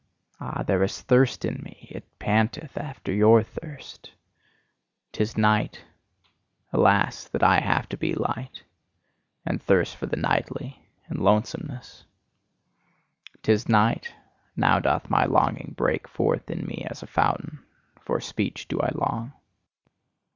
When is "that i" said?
7.27-7.59